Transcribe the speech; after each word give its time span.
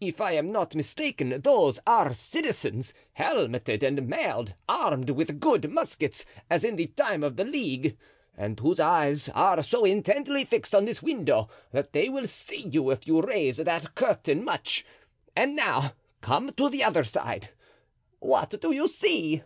If 0.00 0.20
I 0.20 0.32
am 0.32 0.48
not 0.48 0.74
mistaken 0.74 1.40
those 1.42 1.78
are 1.86 2.12
citizens, 2.12 2.92
helmeted 3.12 3.84
and 3.84 4.08
mailed, 4.08 4.54
armed 4.68 5.10
with 5.10 5.38
good 5.38 5.70
muskets, 5.70 6.24
as 6.50 6.64
in 6.64 6.74
the 6.74 6.88
time 6.88 7.22
of 7.22 7.36
the 7.36 7.44
League, 7.44 7.96
and 8.36 8.58
whose 8.58 8.80
eyes 8.80 9.28
are 9.36 9.62
so 9.62 9.84
intently 9.84 10.44
fixed 10.44 10.74
on 10.74 10.84
this 10.84 11.00
window 11.00 11.48
that 11.70 11.92
they 11.92 12.08
will 12.08 12.26
see 12.26 12.62
you 12.62 12.90
if 12.90 13.06
you 13.06 13.22
raise 13.22 13.58
that 13.58 13.94
curtain 13.94 14.44
much; 14.44 14.84
and 15.36 15.54
now 15.54 15.92
come 16.22 16.50
to 16.54 16.68
the 16.68 16.82
other 16.82 17.04
side—what 17.04 18.60
do 18.60 18.72
you 18.72 18.88
see? 18.88 19.44